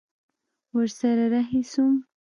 [0.75, 1.95] ورسره رهي سوم.